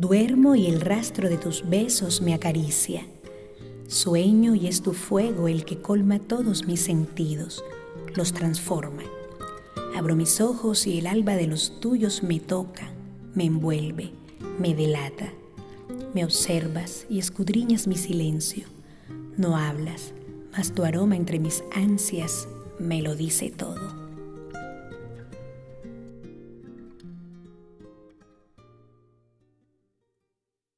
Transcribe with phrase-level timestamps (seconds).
[0.00, 3.06] Duermo y el rastro de tus besos me acaricia.
[3.86, 7.62] Sueño y es tu fuego el que colma todos mis sentidos,
[8.16, 9.02] los transforma.
[9.94, 12.90] Abro mis ojos y el alba de los tuyos me toca,
[13.34, 14.12] me envuelve,
[14.58, 15.34] me delata.
[16.14, 18.68] Me observas y escudriñas mi silencio.
[19.36, 20.14] No hablas,
[20.50, 22.48] mas tu aroma entre mis ansias
[22.78, 23.89] me lo dice todo.